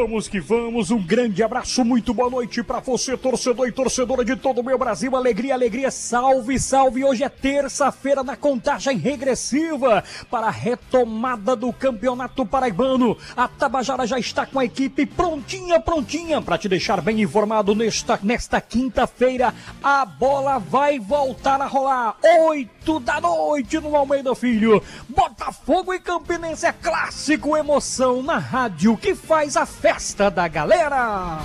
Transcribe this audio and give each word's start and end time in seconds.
vamos 0.00 0.28
que 0.28 0.38
vamos. 0.38 0.92
Um 0.92 1.02
grande 1.02 1.42
abraço, 1.42 1.84
muito 1.84 2.14
boa 2.14 2.30
noite 2.30 2.62
para 2.62 2.78
você, 2.78 3.16
torcedor 3.16 3.66
e 3.66 3.72
torcedora 3.72 4.24
de 4.24 4.36
todo 4.36 4.60
o 4.60 4.64
meu 4.64 4.78
Brasil. 4.78 5.16
Alegria, 5.16 5.54
alegria, 5.54 5.90
salve, 5.90 6.56
salve. 6.56 7.04
Hoje 7.04 7.24
é 7.24 7.28
terça-feira 7.28 8.22
na 8.22 8.36
contagem 8.36 8.96
regressiva 8.96 10.04
para 10.30 10.46
a 10.46 10.50
retomada 10.50 11.56
do 11.56 11.72
Campeonato 11.72 12.46
Paraibano. 12.46 13.16
A 13.36 13.48
Tabajara 13.48 14.06
já 14.06 14.20
está 14.20 14.46
com 14.46 14.60
a 14.60 14.64
equipe 14.64 15.04
prontinha, 15.04 15.80
prontinha 15.80 16.40
para 16.40 16.58
te 16.58 16.68
deixar 16.68 17.00
bem 17.00 17.20
informado 17.20 17.74
nesta, 17.74 18.20
nesta 18.22 18.60
quinta-feira. 18.60 19.52
A 19.82 20.04
bola 20.04 20.60
vai 20.60 21.00
voltar 21.00 21.60
a 21.60 21.66
rolar. 21.66 22.16
Oito 22.46 22.77
da 22.98 23.20
noite 23.20 23.78
no 23.78 23.94
Almeida 23.94 24.34
Filho. 24.34 24.82
Botafogo 25.06 25.92
e 25.92 26.00
Campinense 26.00 26.64
é 26.64 26.72
clássico, 26.72 27.54
emoção 27.54 28.22
na 28.22 28.38
rádio 28.38 28.96
que 28.96 29.14
faz 29.14 29.54
a 29.56 29.66
festa 29.66 30.30
da 30.30 30.48
galera. 30.48 31.38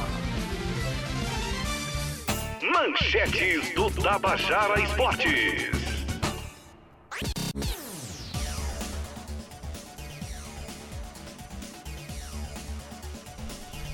Manchetes 2.61 3.73
do 3.75 3.91
Tabajara 3.91 4.79
Esportes. 4.79 5.82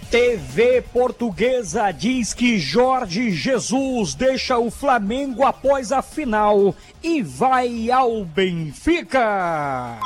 TV 0.09 0.81
Portuguesa 0.91 1.91
diz 1.91 2.33
que 2.33 2.57
Jorge 2.57 3.29
Jesus 3.29 4.15
deixa 4.15 4.57
o 4.57 4.71
Flamengo 4.71 5.45
após 5.45 5.91
a 5.91 6.01
final 6.01 6.73
e 7.03 7.21
vai 7.21 7.91
ao 7.91 8.25
Benfica. 8.25 9.99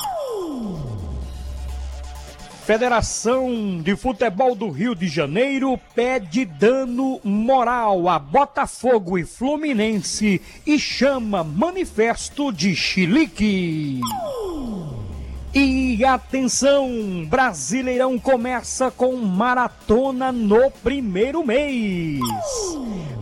Federação 2.66 3.82
de 3.82 3.95
Futebol 3.95 4.56
do 4.56 4.70
Rio 4.70 4.94
de 4.94 5.08
Janeiro 5.08 5.80
pede 5.95 6.44
dano 6.44 7.22
moral 7.23 8.10
a 8.10 8.20
Botafogo 8.20 9.17
e 9.17 9.23
Fluminense 9.23 10.42
e 10.67 10.78
chama 10.78 11.45
manifesto 11.45 12.52
de 12.52 12.76
chilique. 12.76 14.02
E 15.54 15.60
atenção, 16.02 17.25
Brasileirão 17.27 18.17
começa 18.17 18.89
com 18.89 19.16
maratona 19.17 20.31
no 20.31 20.72
primeiro 20.72 21.45
mês. 21.45 22.22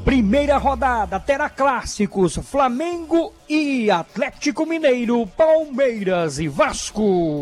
Primeira 0.06 0.58
rodada 0.58 1.20
terá 1.20 1.50
clássicos 1.50 2.36
Flamengo 2.38 3.34
e 3.50 3.90
Atlético 3.90 4.66
Mineiro, 4.66 5.26
Palmeiras 5.26 6.40
e 6.40 6.48
Vasco. 6.48 7.42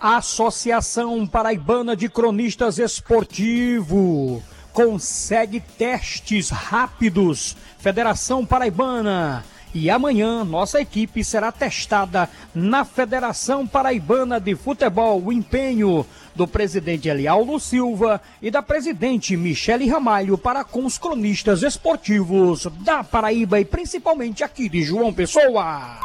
Associação 0.00 1.26
Paraibana 1.26 1.94
de 1.94 2.08
Cronistas 2.08 2.78
Esportivo 2.78 4.42
consegue 4.72 5.60
testes 5.60 6.50
rápidos. 6.50 7.56
Federação 7.78 8.44
Paraibana 8.44 9.44
e 9.74 9.90
amanhã 9.90 10.44
nossa 10.44 10.80
equipe 10.80 11.24
será 11.24 11.50
testada 11.50 12.30
na 12.54 12.84
Federação 12.84 13.66
Paraibana 13.66 14.38
de 14.38 14.54
Futebol. 14.54 15.20
O 15.20 15.32
empenho 15.32 16.06
do 16.34 16.46
presidente 16.46 17.08
Elialdo 17.08 17.58
Silva 17.58 18.20
e 18.40 18.50
da 18.50 18.62
presidente 18.62 19.36
Michele 19.36 19.88
Ramalho 19.88 20.38
para 20.38 20.62
com 20.62 20.84
os 20.84 20.96
cronistas 20.96 21.62
esportivos 21.62 22.68
da 22.80 23.02
Paraíba 23.02 23.60
e 23.60 23.64
principalmente 23.64 24.44
aqui 24.44 24.68
de 24.68 24.82
João 24.82 25.12
Pessoa. 25.12 25.98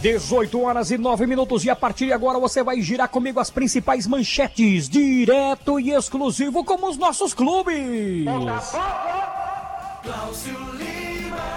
18 0.00 0.62
horas 0.62 0.90
e 0.90 0.96
9 0.96 1.26
minutos 1.26 1.62
e 1.64 1.70
a 1.70 1.76
partir 1.76 2.06
de 2.06 2.12
agora 2.12 2.38
você 2.38 2.62
vai 2.62 2.80
girar 2.80 3.08
comigo 3.08 3.38
as 3.38 3.50
principais 3.50 4.06
manchetes, 4.06 4.88
direto 4.88 5.78
e 5.78 5.90
exclusivo 5.90 6.64
como 6.64 6.88
os 6.88 6.96
nossos 6.96 7.34
clubes. 7.34 8.26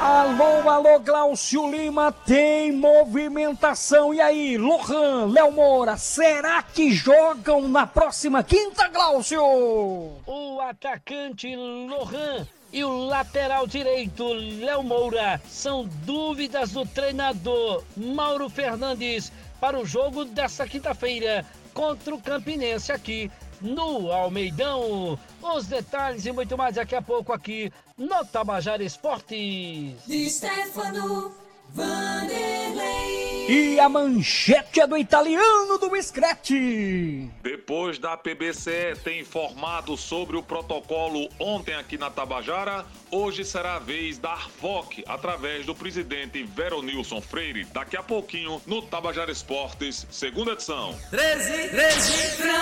Alô, 0.02 0.70
alô, 0.70 1.00
Glaucio 1.00 1.72
Lima, 1.72 2.12
tem 2.12 2.74
movimentação. 2.74 4.14
E 4.14 4.20
aí, 4.20 4.58
Lohan, 4.58 5.32
Léo 5.32 5.54
Moura, 5.54 5.96
será 5.96 6.62
que 6.62 6.92
jogam 6.92 7.70
na 7.70 7.88
próxima 7.88 8.44
quinta, 8.44 8.90
Glaucio? 8.90 9.42
O 9.42 10.60
atacante 10.60 11.56
Lohan 11.56 12.46
e 12.74 12.84
o 12.84 13.06
lateral 13.06 13.68
direito 13.68 14.34
Léo 14.34 14.82
Moura 14.82 15.40
são 15.48 15.86
dúvidas 16.04 16.72
do 16.72 16.86
treinador 16.86 17.84
Mauro 17.96 18.50
Fernandes 18.50 19.32
para 19.62 19.80
o 19.80 19.86
jogo 19.86 20.26
desta 20.26 20.68
quinta-feira 20.68 21.46
contra 21.72 22.14
o 22.14 22.22
Campinense 22.22 22.92
aqui 22.92 23.32
no 23.62 24.12
Almeidão. 24.12 25.18
Os 25.42 25.68
detalhes 25.68 26.26
e 26.26 26.32
muito 26.32 26.58
mais 26.58 26.76
daqui 26.76 26.96
a 26.96 27.02
pouco 27.02 27.32
aqui 27.32 27.72
no 27.96 28.26
Tabajara 28.26 28.84
Esportes. 28.84 30.04
De 30.08 30.30
Stefano 30.30 31.32
Vanderlei. 31.70 33.23
E 33.56 33.80
a 33.80 33.88
manchete 33.88 34.82
é 34.82 34.88
do 34.88 34.98
italiano 34.98 35.78
do 35.78 36.02
Screte. 36.02 37.30
Depois 37.44 38.00
da 38.00 38.18
PBC 38.18 38.96
ter 39.04 39.20
informado 39.20 39.96
sobre 39.96 40.36
o 40.36 40.42
protocolo 40.42 41.30
ontem 41.38 41.76
aqui 41.76 41.96
na 41.96 42.10
Tabajara, 42.10 42.84
hoje 43.12 43.46
será 43.46 43.76
a 43.76 43.80
vez 43.80 44.18
da 44.18 44.32
Arfoc, 44.32 45.04
através 45.06 45.68
do 45.68 45.76
presidente 45.76 46.42
Veronilson 46.42 47.22
Freire, 47.22 47.64
daqui 47.66 47.96
a 47.96 48.02
pouquinho 48.02 48.60
no 48.66 48.82
Tabajara 48.82 49.32
Esportes, 49.32 50.08
segunda 50.10 50.54
edição. 50.54 50.98
13, 51.12 51.70
13, 51.70 52.12
Franco 52.38 52.38
Ferreira. 52.38 52.53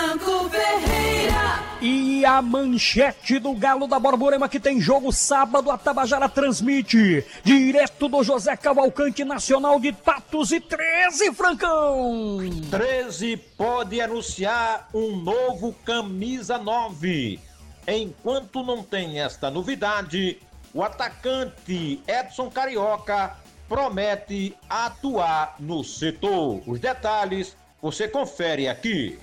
E 1.83 2.23
a 2.23 2.43
manchete 2.43 3.39
do 3.39 3.55
Galo 3.55 3.87
da 3.87 3.97
Borborema 3.97 4.47
que 4.47 4.59
tem 4.59 4.79
jogo 4.79 5.11
sábado, 5.11 5.71
a 5.71 5.79
Tabajara 5.79 6.29
transmite 6.29 7.25
direto 7.43 8.07
do 8.07 8.21
José 8.21 8.55
Cavalcante 8.55 9.25
Nacional 9.25 9.79
de 9.79 9.91
Patos 9.91 10.51
e 10.51 10.59
13, 10.59 11.33
Francão! 11.33 12.37
13 12.69 13.35
pode 13.57 13.99
anunciar 13.99 14.89
um 14.93 15.15
novo 15.15 15.73
camisa 15.83 16.59
9. 16.59 17.39
Enquanto 17.87 18.61
não 18.61 18.83
tem 18.83 19.19
esta 19.19 19.49
novidade, 19.49 20.37
o 20.75 20.83
atacante 20.83 21.99
Edson 22.07 22.51
Carioca 22.51 23.37
promete 23.67 24.55
atuar 24.69 25.55
no 25.59 25.83
setor. 25.83 26.61
Os 26.67 26.79
detalhes 26.79 27.57
você 27.81 28.07
confere 28.07 28.67
aqui. 28.67 29.17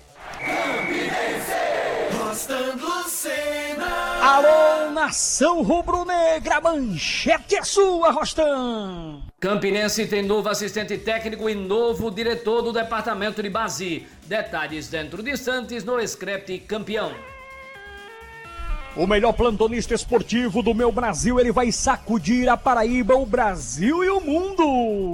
Alô, 4.23 4.91
nação 4.91 5.63
rubro-negra, 5.63 6.61
manchete 6.61 7.57
é 7.57 7.63
sua, 7.63 8.11
Rostam! 8.11 9.23
Campinense 9.39 10.07
tem 10.07 10.23
novo 10.23 10.49
assistente 10.49 10.97
técnico 10.97 11.49
e 11.51 11.55
novo 11.55 12.11
diretor 12.11 12.63
do 12.63 12.73
departamento 12.73 13.43
de 13.43 13.51
base. 13.51 14.07
Detalhes 14.27 14.89
dentro 14.89 15.23
de 15.23 15.31
instantes 15.31 15.85
no 15.85 16.01
Scrap 16.07 16.59
Campeão. 16.61 17.13
O 18.97 19.07
melhor 19.07 19.33
plantonista 19.33 19.95
esportivo 19.95 20.63
do 20.63 20.75
meu 20.75 20.91
Brasil, 20.91 21.39
ele 21.39 21.53
vai 21.53 21.71
sacudir 21.71 22.49
a 22.49 22.57
Paraíba, 22.57 23.15
o 23.15 23.25
Brasil 23.25 24.03
e 24.03 24.11
o 24.11 24.21
mundo. 24.21 25.08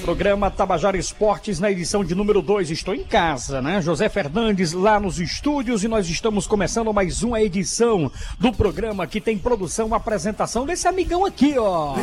Programa 0.00 0.50
Tabajara 0.50 0.96
Esportes 0.96 1.60
na 1.60 1.70
edição 1.70 2.02
de 2.04 2.14
número 2.14 2.40
2. 2.40 2.70
Estou 2.70 2.94
em 2.94 3.04
casa, 3.04 3.60
né? 3.60 3.80
José 3.80 4.08
Fernandes 4.08 4.72
lá 4.72 4.98
nos 4.98 5.20
estúdios 5.20 5.84
e 5.84 5.88
nós 5.88 6.08
estamos 6.08 6.46
começando 6.46 6.92
mais 6.92 7.22
uma 7.22 7.40
edição 7.40 8.10
do 8.38 8.52
programa 8.52 9.06
que 9.06 9.20
tem 9.20 9.38
produção 9.38 9.94
apresentação 9.94 10.64
desse 10.64 10.88
amigão 10.88 11.24
aqui, 11.24 11.56
ó. 11.58 11.94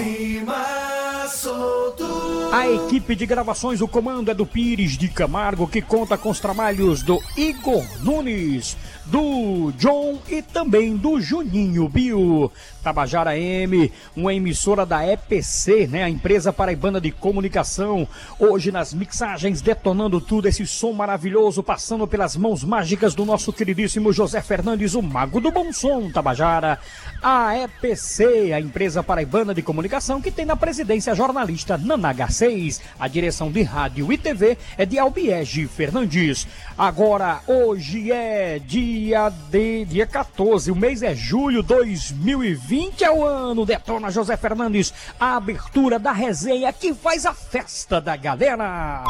A 2.52 2.68
equipe 2.68 3.16
de 3.16 3.26
gravações, 3.26 3.82
o 3.82 3.88
comando 3.88 4.32
é 4.32 4.34
do 4.34 4.46
Pires 4.46 4.98
de 4.98 5.08
Camargo, 5.08 5.68
que 5.68 5.82
conta 5.82 6.18
com 6.18 6.30
os 6.30 6.40
trabalhos 6.40 7.04
do 7.04 7.22
Igor 7.36 7.86
Nunes, 8.02 8.76
do 9.06 9.72
John 9.78 10.20
e 10.28 10.42
também 10.42 10.98
do 10.98 11.20
Juninho 11.22 11.88
Bio. 11.88 12.52
Tabajara 12.84 13.38
M, 13.38 13.92
uma 14.16 14.34
emissora 14.34 14.86
da 14.86 15.06
EPC, 15.06 15.88
né? 15.88 16.04
A 16.04 16.10
empresa 16.10 16.52
paraibana 16.52 17.00
de 17.00 17.12
comunicação. 17.12 18.08
Hoje 18.40 18.72
nas 18.72 18.94
mixagens, 18.94 19.62
detonando 19.62 20.20
tudo, 20.22 20.48
esse 20.48 20.66
som 20.66 20.94
maravilhoso, 20.94 21.62
passando 21.62 22.08
pelas 22.08 22.36
mãos 22.36 22.64
mágicas 22.64 23.14
do 23.14 23.26
nosso 23.26 23.52
queridíssimo 23.52 24.14
José 24.14 24.42
Fernandes, 24.42 24.96
o 24.96 25.02
mago 25.02 25.42
do 25.42 25.52
bom 25.52 25.72
som, 25.74 26.10
Tabajara. 26.10 26.80
A 27.22 27.58
EPC, 27.58 28.54
a 28.54 28.60
empresa 28.60 29.04
paraibana 29.04 29.54
de 29.54 29.62
comunicação, 29.62 30.22
que 30.22 30.32
tem 30.32 30.46
na 30.46 30.56
presidência 30.56 31.14
J 31.14 31.28
jornalista 31.28 31.78
Nanaga 31.78 32.30
6. 32.38 32.82
A 33.00 33.08
direção 33.08 33.52
de 33.52 33.62
rádio 33.64 34.12
e 34.12 34.18
TV 34.18 34.58
é 34.78 34.86
de 34.86 34.98
Albiege 35.00 35.68
Fernandes. 35.68 36.48
Agora, 36.78 37.42
hoje 37.48 38.12
é 38.12 38.60
dia 38.60 39.32
de 39.52 39.86
dia 39.86 40.06
14, 40.06 40.72
o 40.72 40.76
mês 40.76 41.02
é 41.02 41.16
julho 41.16 41.64
2020, 41.64 43.04
é 43.04 43.12
o 43.12 43.26
ano. 43.26 43.66
Detona 43.66 44.12
José 44.12 44.38
Fernandes, 44.38 44.94
a 45.20 45.36
abertura 45.38 45.98
da 45.98 46.12
resenha 46.12 46.72
que 46.72 46.94
faz 46.94 47.26
a 47.26 47.34
festa 47.34 48.00
da 48.00 48.16
galera. 48.16 49.04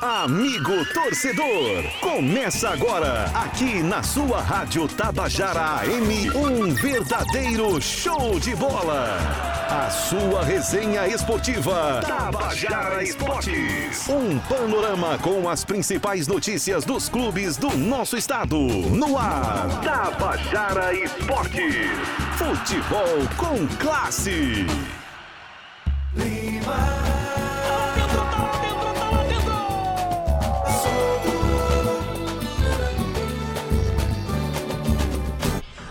Amigo 0.00 0.84
torcedor, 0.94 1.82
começa 2.00 2.70
agora 2.70 3.24
aqui 3.34 3.82
na 3.82 4.00
sua 4.00 4.40
Rádio 4.40 4.86
Tabajara 4.86 5.80
AM 5.80 6.30
um 6.36 6.72
verdadeiro 6.72 7.80
show 7.82 8.38
de 8.38 8.54
bola. 8.54 9.18
A 9.68 9.90
sua 9.90 10.44
resenha 10.44 11.08
esportiva 11.08 12.00
Tabajara 12.06 13.02
Esportes. 13.02 14.08
Um 14.08 14.38
panorama 14.38 15.18
com 15.18 15.48
as 15.48 15.64
principais 15.64 16.28
notícias 16.28 16.84
dos 16.84 17.08
clubes 17.08 17.56
do 17.56 17.76
nosso 17.76 18.16
estado. 18.16 18.56
No 18.56 19.18
ar, 19.18 19.80
Tabajara 19.82 20.94
Esportes. 20.94 21.90
Futebol 22.36 23.26
com 23.36 23.66
classe. 23.78 24.64
Lima. 26.14 27.07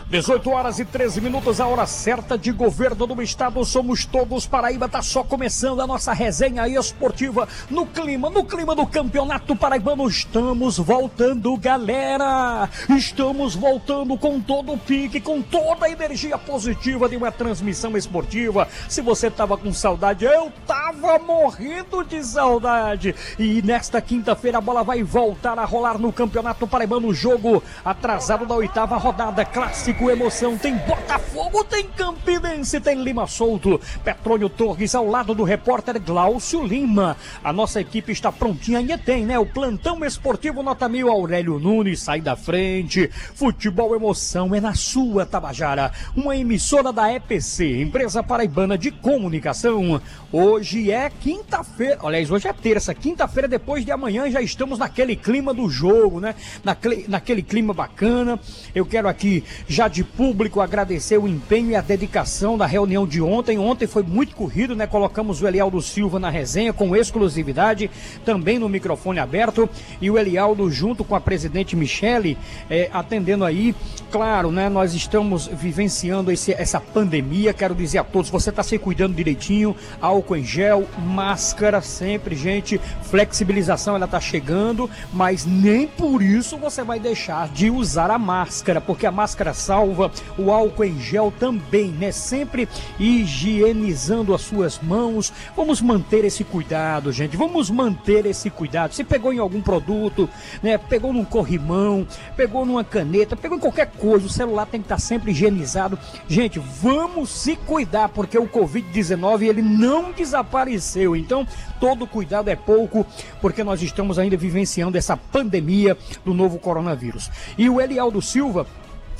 18 0.09 0.49
horas 0.49 0.79
e 0.79 0.85
13 0.85 1.19
minutos, 1.19 1.59
a 1.59 1.67
hora 1.67 1.85
certa 1.85 2.37
de 2.37 2.49
governo 2.53 3.05
do 3.05 3.21
estado. 3.21 3.63
Somos 3.65 4.05
todos 4.05 4.47
Paraíba. 4.47 4.87
Tá 4.87 5.01
só 5.01 5.21
começando 5.21 5.81
a 5.81 5.87
nossa 5.87 6.13
resenha 6.13 6.65
esportiva 6.65 7.45
no 7.69 7.85
clima, 7.85 8.29
no 8.29 8.45
clima 8.45 8.73
do 8.73 8.87
campeonato 8.87 9.53
paraibano. 9.53 10.07
Estamos 10.07 10.77
voltando, 10.77 11.57
galera. 11.57 12.69
Estamos 12.89 13.53
voltando 13.53 14.17
com 14.17 14.39
todo 14.39 14.71
o 14.71 14.77
pique, 14.77 15.19
com 15.19 15.41
toda 15.41 15.87
a 15.87 15.89
energia 15.89 16.37
positiva 16.37 17.09
de 17.09 17.17
uma 17.17 17.29
transmissão 17.29 17.97
esportiva. 17.97 18.65
Se 18.87 19.01
você 19.01 19.29
tava 19.29 19.57
com 19.57 19.73
saudade, 19.73 20.23
eu 20.23 20.49
tava 20.65 21.19
morrendo 21.19 22.05
de 22.05 22.23
saudade. 22.23 23.13
E 23.37 23.61
nesta 23.61 23.99
quinta-feira 23.99 24.59
a 24.59 24.61
bola 24.61 24.85
vai 24.85 25.03
voltar 25.03 25.59
a 25.59 25.65
rolar 25.65 25.97
no 25.97 26.13
campeonato 26.13 26.65
paraibano. 26.65 27.13
Jogo 27.13 27.61
atrasado 27.83 28.45
da 28.45 28.55
oitava 28.55 28.95
rodada 28.95 29.43
clássica 29.43 29.96
com 29.97 30.09
emoção. 30.09 30.57
Tem 30.57 30.75
Botafogo, 30.75 31.63
tem 31.63 31.87
Campinense, 31.87 32.79
tem 32.79 33.01
Lima 33.01 33.25
Solto. 33.27 33.81
Petrônio 34.03 34.47
Torres 34.47 34.93
ao 34.93 35.07
lado 35.07 35.33
do 35.33 35.43
repórter 35.43 35.99
Glaucio 35.99 36.63
Lima. 36.63 37.17
A 37.43 37.51
nossa 37.51 37.81
equipe 37.81 38.11
está 38.11 38.31
prontinha 38.31 38.79
e 38.79 38.97
tem, 38.97 39.25
né? 39.25 39.39
O 39.39 39.45
plantão 39.45 40.03
esportivo 40.05 40.61
nota 40.61 40.87
mil. 40.87 41.09
Aurélio 41.09 41.59
Nunes 41.59 42.01
sai 42.01 42.21
da 42.21 42.35
frente. 42.35 43.09
Futebol 43.33 43.95
emoção 43.95 44.53
é 44.53 44.61
na 44.61 44.75
sua 44.75 45.25
Tabajara. 45.25 45.91
Uma 46.15 46.37
emissora 46.37 46.93
da 46.93 47.11
EPC, 47.11 47.81
empresa 47.81 48.21
paraibana 48.21 48.77
de 48.77 48.91
comunicação. 48.91 49.99
Hoje 50.31 50.91
é 50.91 51.09
quinta-feira. 51.09 51.99
Aliás, 52.03 52.29
hoje 52.29 52.47
é 52.47 52.53
terça. 52.53 52.93
Quinta-feira, 52.93 53.47
depois 53.47 53.83
de 53.83 53.91
amanhã, 53.91 54.29
já 54.29 54.41
estamos 54.41 54.77
naquele 54.77 55.15
clima 55.15 55.53
do 55.53 55.69
jogo, 55.69 56.19
né? 56.19 56.35
Naquele, 56.63 57.05
naquele 57.07 57.41
clima 57.41 57.73
bacana. 57.73 58.39
Eu 58.75 58.85
quero 58.85 59.07
aqui 59.07 59.43
já 59.67 59.86
de 59.87 60.03
público 60.03 60.61
agradecer 60.61 61.17
o 61.17 61.27
empenho 61.27 61.71
e 61.71 61.75
a 61.75 61.81
dedicação 61.81 62.57
da 62.57 62.65
reunião 62.65 63.07
de 63.07 63.21
ontem. 63.21 63.57
Ontem 63.57 63.87
foi 63.87 64.03
muito 64.03 64.35
corrido, 64.35 64.75
né? 64.75 64.85
Colocamos 64.85 65.41
o 65.41 65.47
Elialdo 65.47 65.81
Silva 65.81 66.19
na 66.19 66.29
resenha 66.29 66.73
com 66.73 66.95
exclusividade, 66.95 67.89
também 68.25 68.59
no 68.59 68.67
microfone 68.67 69.19
aberto, 69.19 69.69
e 70.01 70.09
o 70.09 70.17
Elialdo 70.17 70.69
junto 70.69 71.03
com 71.03 71.15
a 71.15 71.21
presidente 71.21 71.75
Michele, 71.75 72.37
eh, 72.69 72.89
atendendo 72.91 73.45
aí. 73.45 73.73
Claro, 74.11 74.51
né? 74.51 74.69
Nós 74.69 74.93
estamos 74.93 75.47
vivenciando 75.47 76.31
esse, 76.31 76.51
essa 76.53 76.79
pandemia. 76.79 77.53
Quero 77.53 77.75
dizer 77.75 77.99
a 77.99 78.03
todos, 78.03 78.29
você 78.29 78.49
está 78.49 78.63
se 78.63 78.77
cuidando 78.77 79.15
direitinho, 79.15 79.75
álcool 80.01 80.35
em 80.35 80.43
gel, 80.43 80.87
máscara 80.97 81.81
sempre, 81.81 82.35
gente. 82.35 82.79
Flexibilização 83.03 83.95
ela 83.95 84.05
está 84.05 84.19
chegando, 84.19 84.89
mas 85.13 85.45
nem 85.45 85.87
por 85.87 86.21
isso 86.21 86.57
você 86.57 86.83
vai 86.83 86.99
deixar 86.99 87.47
de 87.49 87.69
usar 87.69 88.11
a 88.11 88.17
máscara, 88.17 88.81
porque 88.81 89.05
a 89.05 89.11
máscara 89.11 89.53
salva 89.53 89.76
salva, 89.77 90.11
o 90.39 90.51
álcool 90.51 90.85
em 90.85 90.99
gel 90.99 91.31
também, 91.39 91.91
né? 91.91 92.11
Sempre 92.11 92.67
higienizando 92.99 94.33
as 94.33 94.41
suas 94.41 94.79
mãos. 94.79 95.31
Vamos 95.55 95.81
manter 95.81 96.25
esse 96.25 96.43
cuidado, 96.43 97.11
gente. 97.11 97.37
Vamos 97.37 97.69
manter 97.69 98.25
esse 98.25 98.49
cuidado. 98.49 98.95
Se 98.95 99.03
pegou 99.03 99.31
em 99.31 99.37
algum 99.37 99.61
produto, 99.61 100.27
né? 100.63 100.79
Pegou 100.79 101.13
num 101.13 101.23
corrimão, 101.23 102.07
pegou 102.35 102.65
numa 102.65 102.83
caneta, 102.83 103.35
pegou 103.35 103.57
em 103.57 103.61
qualquer 103.61 103.91
coisa, 103.91 104.25
o 104.25 104.29
celular 104.29 104.65
tem 104.65 104.81
que 104.81 104.85
estar 104.85 104.99
sempre 104.99 105.31
higienizado. 105.31 105.99
Gente, 106.27 106.57
vamos 106.57 107.29
se 107.29 107.55
cuidar, 107.55 108.09
porque 108.09 108.37
o 108.37 108.47
Covid-19 108.47 109.43
ele 109.43 109.61
não 109.61 110.11
desapareceu. 110.11 111.15
Então, 111.15 111.45
todo 111.79 112.07
cuidado 112.07 112.49
é 112.49 112.55
pouco, 112.55 113.05
porque 113.39 113.63
nós 113.63 113.83
estamos 113.83 114.17
ainda 114.17 114.35
vivenciando 114.35 114.97
essa 114.97 115.15
pandemia 115.15 115.95
do 116.25 116.33
novo 116.33 116.57
coronavírus. 116.57 117.29
E 117.57 117.69
o 117.69 117.79
Elialdo 117.79 118.23
Silva 118.23 118.65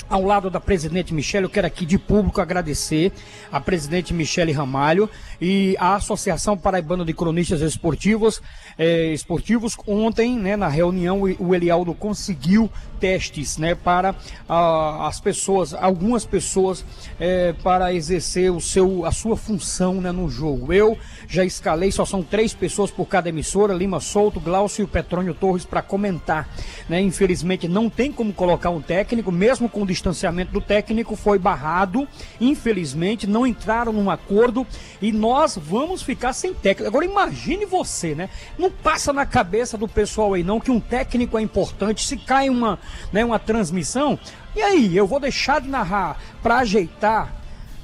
ao 0.10 0.24
lado 0.24 0.50
da 0.50 0.60
presidente 0.60 1.14
Michele, 1.14 1.46
eu 1.46 1.50
quero 1.50 1.68
aqui 1.68 1.86
de 1.86 1.98
público 1.98 2.40
agradecer 2.40 3.12
a 3.52 3.60
presidente 3.60 4.14
Michele 4.14 4.52
Ramalho 4.52 5.10
e 5.42 5.76
a 5.80 5.96
Associação 5.96 6.58
Paraibana 6.58 7.04
de 7.04 7.14
Cronistas 7.14 7.62
Esportivos. 7.62 8.42
Eh, 8.78 9.14
esportivos 9.14 9.76
ontem, 9.86 10.38
né, 10.38 10.56
na 10.56 10.68
reunião, 10.68 11.22
o 11.40 11.54
Elialdo 11.54 11.94
conseguiu 11.94 12.70
testes, 13.00 13.58
né, 13.58 13.76
para 13.76 14.16
ah, 14.50 15.08
as 15.08 15.20
pessoas, 15.20 15.74
algumas 15.74 16.26
pessoas, 16.26 16.84
eh, 17.20 17.54
para 17.64 17.94
exercer 17.94 18.52
o 18.52 18.60
seu, 18.60 19.06
a 19.06 19.12
sua 19.12 19.38
função, 19.38 19.96
né, 19.96 20.12
no 20.12 20.30
jogo. 20.30 20.74
Eu 20.74 20.98
já 21.28 21.44
escalei, 21.46 21.92
só 21.92 22.06
são 22.06 22.24
três 22.24 22.54
pessoas 22.54 22.90
por 22.92 23.06
cada 23.06 23.30
emissora, 23.30 23.74
Lima 23.74 24.00
Solto, 24.00 24.40
Glaucio 24.40 24.84
e 24.84 24.88
Petrônio 24.88 25.34
Torres 25.34 25.66
para 25.66 25.82
comentar, 25.82 26.50
né. 26.90 27.02
Infelizmente 27.02 27.68
não 27.68 27.90
tem 27.90 28.12
como 28.12 28.34
colocar 28.34 28.70
um 28.70 28.82
técnico, 28.82 29.32
mesmo 29.32 29.70
com 29.70 29.82
o 29.82 29.86
distanciamento 29.98 30.52
do 30.52 30.62
técnico 30.62 31.16
foi 31.16 31.38
barrado, 31.38 32.08
infelizmente 32.40 33.28
não 33.28 33.46
entraram 33.46 33.92
num 33.92 34.10
acordo 34.10 34.66
e 35.02 35.12
nós 35.12 35.58
vamos 35.58 36.02
ficar 36.02 36.34
sem 36.34 36.54
técnico. 36.54 36.88
Agora 36.88 37.06
imagine 37.06 37.66
você, 37.66 38.16
né? 38.16 38.30
Não 38.58 38.72
passa 38.72 39.12
na 39.12 39.26
cabeça 39.26 39.78
do 39.78 39.88
pessoal 39.88 40.34
aí 40.34 40.44
não 40.44 40.60
que 40.60 40.72
um 40.72 40.80
técnico 40.80 41.38
é 41.38 41.42
importante. 41.42 42.06
Se 42.06 42.18
cai 42.18 42.50
uma, 42.50 42.80
né, 43.12 43.26
uma 43.26 43.40
transmissão, 43.40 44.20
e 44.56 44.62
aí, 44.62 44.98
eu 44.98 45.06
vou 45.06 45.20
deixar 45.20 45.62
de 45.62 45.70
narrar 45.70 46.20
para 46.42 46.58
ajeitar 46.58 47.32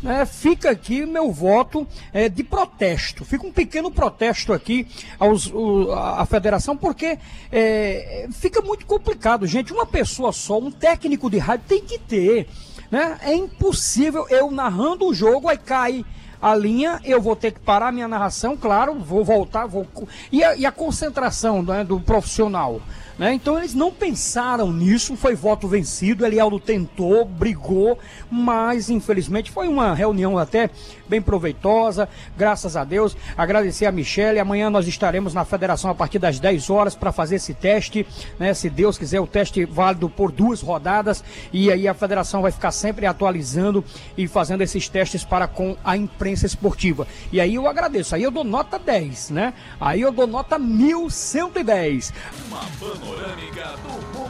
né, 0.03 0.25
fica 0.25 0.69
aqui 0.69 1.05
meu 1.05 1.31
voto 1.31 1.87
é, 2.11 2.27
de 2.27 2.43
protesto. 2.43 3.23
Fica 3.23 3.47
um 3.47 3.51
pequeno 3.51 3.89
protesto 3.89 4.51
aqui 4.51 4.85
aos, 5.17 5.47
o, 5.47 5.91
à 5.93 6.25
federação, 6.25 6.75
porque 6.75 7.17
é, 7.51 8.27
fica 8.31 8.61
muito 8.61 8.85
complicado, 8.85 9.47
gente. 9.47 9.71
Uma 9.71 9.85
pessoa 9.85 10.33
só, 10.33 10.59
um 10.59 10.69
técnico 10.69 11.29
de 11.29 11.37
rádio 11.37 11.65
tem 11.67 11.81
que 11.81 11.97
ter. 11.97 12.47
Né? 12.91 13.17
É 13.21 13.33
impossível 13.33 14.27
eu 14.29 14.51
narrando 14.51 15.07
o 15.07 15.13
jogo, 15.13 15.47
aí 15.49 15.57
cai 15.57 16.05
a 16.43 16.53
linha, 16.53 16.99
eu 17.05 17.21
vou 17.21 17.37
ter 17.37 17.53
que 17.53 17.59
parar 17.61 17.89
minha 17.93 18.05
narração, 18.05 18.57
claro, 18.57 18.95
vou 18.95 19.23
voltar, 19.23 19.65
vou. 19.65 19.87
E 20.29 20.43
a, 20.43 20.57
e 20.57 20.65
a 20.65 20.73
concentração 20.73 21.63
né, 21.63 21.85
do 21.85 22.01
profissional? 22.01 22.81
Né? 23.17 23.33
Então 23.33 23.57
eles 23.57 23.73
não 23.73 23.91
pensaram 23.91 24.71
nisso, 24.71 25.15
foi 25.15 25.35
voto 25.35 25.67
vencido. 25.67 26.25
Elialdo 26.25 26.59
tentou, 26.59 27.23
brigou, 27.25 27.97
mas 28.29 28.89
infelizmente 28.89 29.51
foi 29.51 29.67
uma 29.67 29.93
reunião 29.93 30.37
até 30.37 30.69
bem 31.07 31.21
proveitosa, 31.21 32.09
graças 32.37 32.75
a 32.75 32.83
Deus. 32.83 33.15
Agradecer 33.37 33.85
a 33.85 33.91
Michelle. 33.91 34.39
Amanhã 34.39 34.69
nós 34.69 34.87
estaremos 34.87 35.33
na 35.33 35.45
federação 35.45 35.91
a 35.91 35.95
partir 35.95 36.17
das 36.17 36.39
10 36.39 36.69
horas 36.69 36.95
para 36.95 37.11
fazer 37.11 37.35
esse 37.35 37.53
teste. 37.53 38.05
Né? 38.39 38.53
Se 38.53 38.69
Deus 38.69 38.97
quiser, 38.97 39.19
o 39.19 39.27
teste 39.27 39.63
válido 39.63 40.09
por 40.09 40.31
duas 40.31 40.61
rodadas. 40.61 41.23
E 41.51 41.71
aí 41.71 41.87
a 41.87 41.93
federação 41.93 42.41
vai 42.41 42.51
ficar 42.51 42.71
sempre 42.71 43.05
atualizando 43.05 43.83
e 44.17 44.27
fazendo 44.27 44.61
esses 44.61 44.89
testes 44.89 45.23
para 45.23 45.47
com 45.47 45.77
a 45.83 45.95
imprensa 45.95 46.32
esportiva. 46.41 47.07
E 47.31 47.39
aí 47.39 47.55
eu 47.55 47.67
agradeço. 47.67 48.15
Aí 48.15 48.23
eu 48.23 48.31
dou 48.31 48.43
nota 48.43 48.79
10, 48.79 49.29
né? 49.29 49.53
Aí 49.79 50.01
eu 50.01 50.11
dou 50.11 50.27
nota 50.27 50.57
1110. 50.57 52.13
Uma 52.47 52.61
panorâmica 52.79 53.75
do 53.83 54.23